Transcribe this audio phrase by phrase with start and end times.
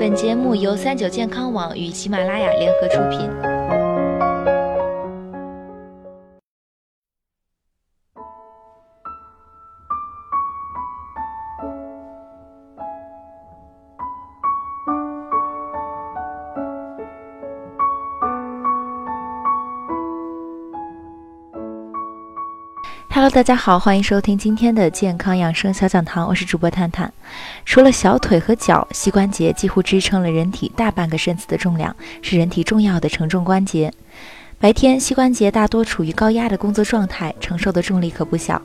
[0.00, 3.59] 本节目由三九健康网与喜马拉雅联合出品。
[23.12, 27.12] Hello，大家好，欢迎收听今天的健康养生小讲堂，我是主播探探。
[27.64, 33.92] 除了小腿和脚，膝关节几乎支撑了人体大半个身子的重量，是人体重要的承重关节。
[34.60, 38.62] 白天，膝关节大多处于高压的工作状态，承受的重力可不小。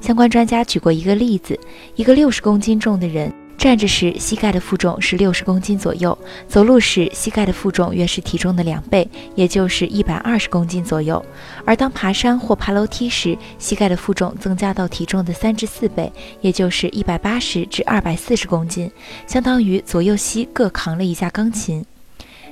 [0.00, 1.58] 相关专家举过一个例子：
[1.96, 3.32] 一个六十公斤重的人。
[3.58, 11.22] 站着时，膝盖的负重是六十公斤左右；走路时，膝盖的负重约是体重的两倍，也就是一百二十公斤左右。
[11.64, 18.88] 而当爬山或爬楼梯时，膝盖的负重增加到体重的三至四倍，也就是一百八十至二百四十公斤，
[19.26, 21.84] 相当于左右膝各扛了一架钢琴。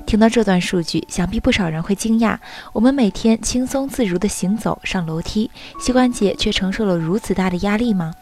[0.07, 2.37] 听到这段数据，想必不少人会惊讶：
[2.73, 8.13] 我们每天轻松自如地行走、上楼梯，膝关节却承受了如此大的压力吗？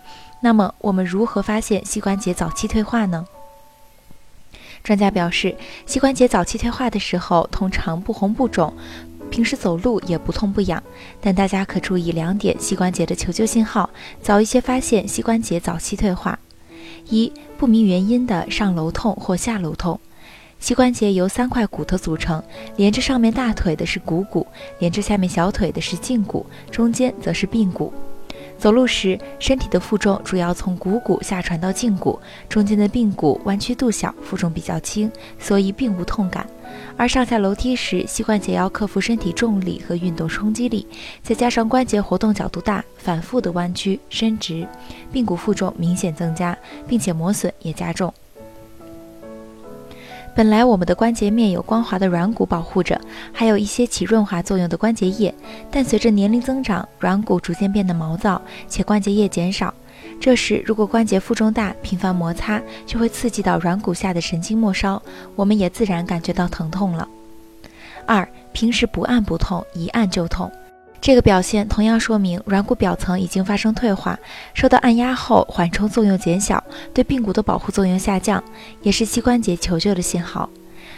[0.45, 3.27] 那么我们如何发现膝关节早期退化呢？
[4.83, 8.75] 专家表示，膝关节早期退化的时候，通常不红不肿，
[9.31, 10.83] 平时走路也不痛不痒。
[11.19, 13.89] 但大家可注意两点膝关节的求救信号，
[14.21, 16.39] 早一些发现膝关节早期退化：
[17.09, 19.99] 一、不明原因的上楼痛或下楼痛。
[20.61, 22.45] 膝关节由三块骨头组成，
[22.77, 24.47] 连着上面大腿的是股骨，
[24.79, 27.91] 连着下面小腿的是胫骨，中间则是髌骨。
[28.65, 36.47] 走路时，身体的负重主要从股骨下传到胫骨，中间的髌骨弯曲度小，负重比较轻，所以并无痛感。
[36.97, 40.87] 而上下楼梯时，膝关节要克服身体重力和运动冲击力，
[41.23, 44.67] 再加上关节活动角度大，反复的弯曲伸直，
[45.13, 46.57] 髌骨负重明显增加，
[46.89, 48.15] 并且磨损也加重。
[50.37, 53.01] 本来我们的关节面有光滑的软骨保护着，
[53.33, 55.33] 还有一些起润滑作用的关节液，
[55.71, 59.73] 但随着年龄增长，软骨逐渐变得毛躁，且关节液减少。
[60.21, 65.01] 这时，如果关节负重大，频繁摩擦，就会刺激到软骨下的神经末梢，
[65.37, 67.09] 我们也自然感觉到疼痛了。
[68.05, 70.51] 二，平时不按不痛，一按就痛。
[71.05, 74.19] 这个表现同样说明软骨表层已经发生退化，
[74.55, 78.43] 受到按压后缓冲作用减小，对髌骨的保护作用下降，
[78.81, 80.49] 也是膝关节求救的信号。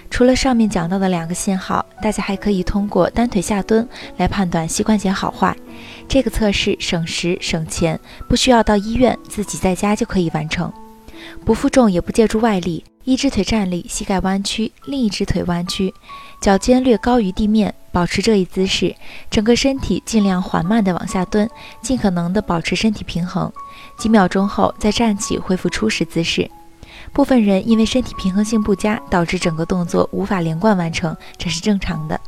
[0.09, 5.56] 除了上面讲到的两个信号，大家还可以通过单腿下蹲来判断膝关节好坏。
[6.06, 10.72] 这个测试省时省钱，不需要到医院，自己在家就可以完成，
[11.45, 12.84] 不负重也不借助外力。
[13.03, 15.95] 一只腿站立，膝盖弯曲，另一只腿弯曲，
[16.41, 18.94] 脚尖略高于地面，保持这一姿势，
[19.30, 21.48] 整个身体尽量缓慢地往下蹲，
[21.82, 23.52] 尽可能地保持身体平衡。
[23.98, 26.50] 几秒钟后再站起，恢复初始姿势。
[27.12, 32.20] 部分人因为身体平衡性不佳，导致整个动作无法连贯完成，这是正常的。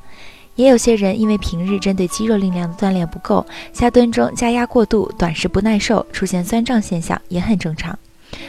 [0.56, 7.96] 也有些人因为平日针对肌肉力量的锻炼不够，下蹲中加压过度，短时不耐受，出现酸胀现象，也很正常。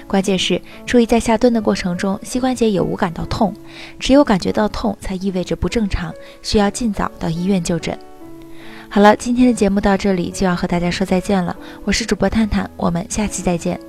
[0.10, 3.54] 关键是注意，在下蹲的过程中，膝关节有无感到痛？
[4.00, 6.12] 只有感觉到痛，才意味着不正常，
[6.42, 7.98] 需要尽早到医院就诊。
[8.90, 11.56] 好了，今天的节目到这里就要和大家说再见了。
[11.84, 13.89] 我是主播探探，我们下期再见。